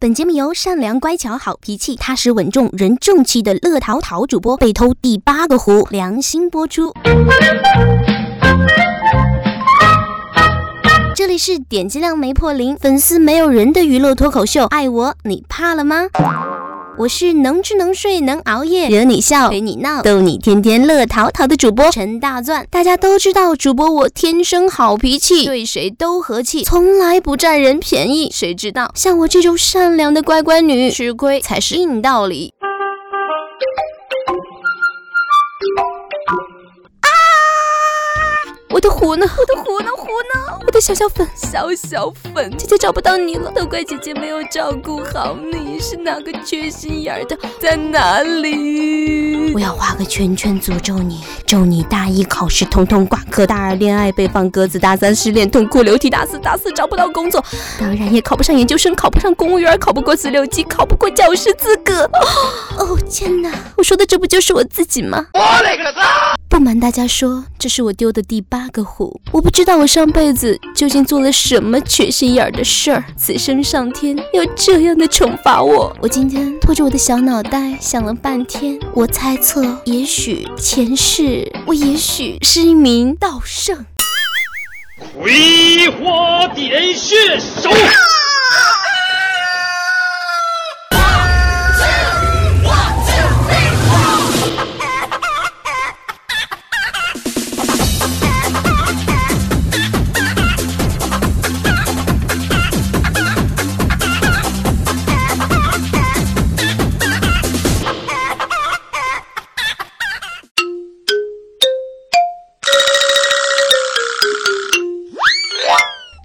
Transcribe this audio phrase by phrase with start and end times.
[0.00, 6.94] 本节目由善良乖巧好脾气踏实稳重人正气的乐淘淘主播被偷第八个壶良心播出。
[11.16, 16.06] 这里是点击量没破零粉丝没有人的娱乐脱口秀爱我你怕了吗？
[16.98, 22.66] 我是能吃能睡能熬夜，惹你笑陪你闹逗你天天乐淘淘的主播陈大钻。
[22.72, 28.28] 大家都知道，主播我天生好脾气，对谁都和气，从来不占人便宜。
[28.32, 32.52] 谁知道像我这种善良的乖乖女，吃亏才是硬道理。
[37.02, 37.08] 啊
[38.70, 39.24] 我的壶呢？
[39.38, 39.90] 我的壶呢？
[40.66, 45.78] 我的小小粉，小小粉，姐姐找不到你了，都怪姐姐没有照顾好你。
[45.80, 47.38] 是哪个缺心眼儿的？
[47.60, 49.27] 在哪里？
[49.58, 57.44] 我要画个圈圈诅咒你，咒你大一考试通通挂科，大二恋爱被放鸽子，大三失恋痛哭流涕，大四大四找不到工作，
[57.76, 62.08] 当然也考不上研究生，考不上公务员，考不过四六级，考不过教师资格。
[62.78, 63.50] 哦天哪！
[63.76, 65.26] 我说的这不就是我自己吗？
[65.34, 66.36] 我勒个擦！
[66.48, 69.20] 不瞒大家说，这是我丢的第八个壶。
[69.32, 75.94] 我不知道我上辈子究竟做了什么缺心眼儿的事儿，此生上天要这样的惩罚我。
[76.00, 79.47] 我今天拖着我的小脑袋想了半天，我猜测，
[79.84, 83.86] 也许前世我也许是一名道圣。
[85.14, 87.70] 葵花点穴手。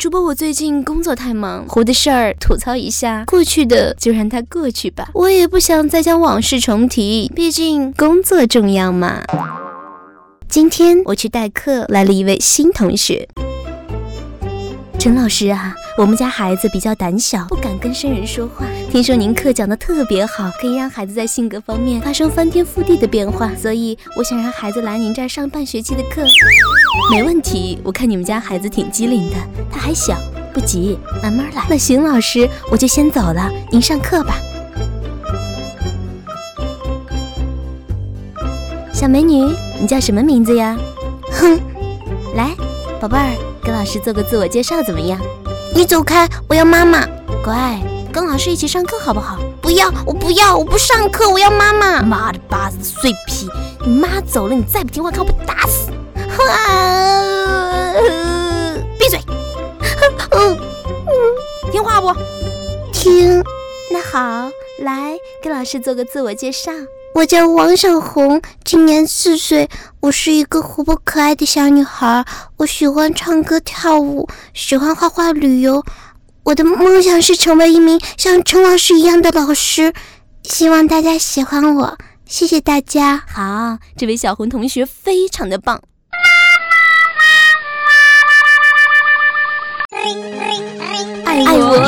[0.00, 5.10] 主播，我最近工作太忙，胡的事儿吐槽一下，过去的就让它过去吧。
[5.12, 9.22] 我也不想再将往事重提，毕竟工作重要嘛。
[10.48, 13.28] 今天我去代课，来了一位新同学。
[14.98, 18.64] 陈老师啊，我们家孩子比较胆小，不敢跟生人说话。
[18.90, 26.24] 听说您课讲的特别好，可以让孩子在性格方面发生翻天覆地的变化，所以我想让孩子来您这儿上半学期的课。
[27.10, 29.36] 没问题，我看你们家孩子挺机灵的，
[29.70, 30.16] 他还小，
[30.54, 31.64] 不急，慢慢来。
[31.68, 34.36] 那行，老师，我就先走了，您上课吧。
[38.92, 39.44] 小美女，
[39.80, 40.78] 你叫什么名字呀？
[41.32, 41.60] 哼，
[42.36, 42.54] 来，
[43.00, 43.34] 宝贝儿。
[43.62, 45.20] 跟老师做个自我介绍怎么样？
[45.74, 47.06] 你走开，我要妈妈。
[47.42, 47.80] 乖，
[48.12, 49.38] 跟老师一起上课好不好？
[49.62, 52.02] 不要，我不要，我不上课，我要妈妈。
[52.02, 53.48] 妈的巴子碎皮！
[53.86, 55.90] 你妈走了，你再不听话，看我不打死！
[58.98, 59.20] 闭嘴！
[61.70, 62.12] 听话不？
[62.92, 63.42] 听。
[63.92, 64.50] 那好，
[64.80, 66.72] 来跟老师做个自我介绍。
[67.12, 72.24] 我叫王小红，今年四岁，我是一个活泼可爱的小女孩。
[72.56, 75.84] 我喜欢唱歌跳舞，喜欢画画旅游。
[76.44, 79.92] 我的梦想是成为一名像陈老师一样的老师。
[80.44, 83.22] 希望大家喜欢我，谢谢大家。
[83.26, 85.82] 好，这位小红同学非常的棒。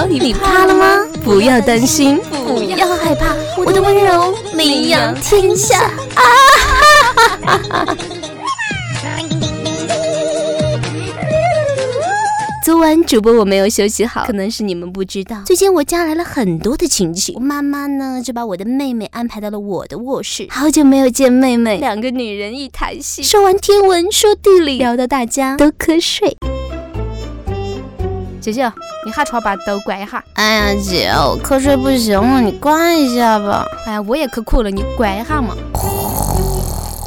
[0.09, 0.99] 你怕了吗？
[1.25, 6.25] 不要担心，不要害怕，我的温柔名扬天下啊！
[12.65, 20.47] 昨晚主播我没有休息好，可能是你们不知道，最近我家来了很多的亲戚，我妈妈呢就把我的妹妹安排到了我的卧室。
[20.51, 26.37] 好久没有见妹妹，两个女人一台戏，说完天文，说地理，聊到大家都瞌睡。
[28.43, 28.71] 姐姐，
[29.07, 30.23] 你还床把灯关一下。
[30.33, 33.65] 哎呀，姐，我瞌睡不行了，你关一下吧。
[33.87, 35.55] 哎呀，我也可困了，你关一下嘛。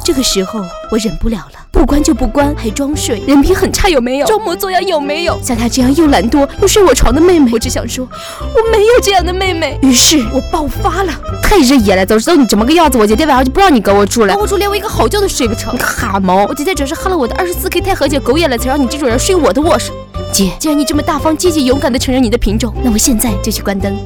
[0.02, 0.60] 这个时候
[0.90, 4.26] 我忍不了了，不关就不关，还装睡，人品很差有没有？
[4.26, 5.38] 装模作样有没有？
[5.42, 8.08] 像她这样又懒惰又睡我床的妹妹，我只想说，
[8.40, 9.78] 我没有这样的妹妹。
[9.82, 11.12] 于是我爆发了，
[11.42, 14.32] 太热野了，早知道你这么个样子，我今天晚上就不让你跟我住了。
[14.32, 15.74] 跟我住连我一个好觉都睡不成。
[15.74, 16.46] 你个哈毛！
[16.46, 19.90] 我今天只是喝了我的二十四 K 钛合金狗眼了，才让你这种人睡我的卧室。
[20.32, 23.96] 姐，既然你这么大方、积极、勇敢地承认你的品种，那我现在就去关灯。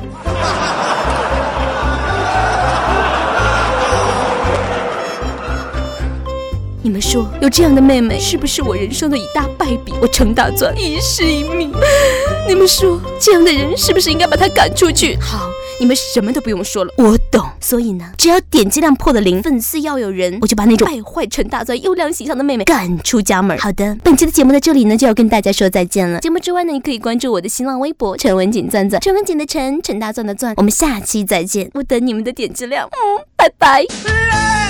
[6.83, 9.93] 你们说，有这样的妹妹，是不是我人生的一大败笔？
[10.01, 11.71] 我程大钻一世一命。
[12.49, 15.17] 你们说，这样的人是不是应该把她赶出去？
[15.21, 15.49] 好，
[15.81, 17.43] 你们什么都不用说了，我懂。
[17.59, 23.57] 所以呢，只要点击量破了零，粉丝要有人，我就把那种败坏陈大钻优良形象的妹妹赶出家门。
[23.57, 26.21] 好的，本期的节目在这里呢就要跟大家说再见了。
[26.21, 30.53] 节目之外呢，你可以关注我的新浪微博陈文锦钻钻，陈文锦的陈，陈大钻的钻。
[30.59, 32.87] 我们下期再见，我等你们的点击量。
[32.89, 34.70] 嗯，拜拜。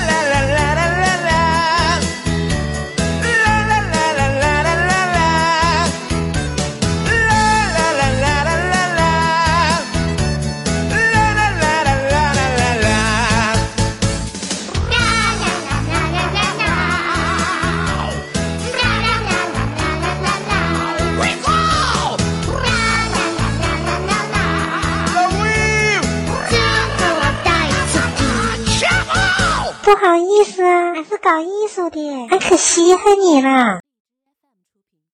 [29.83, 33.80] 不好意思啊，俺是搞艺术的，俺可稀罕你了。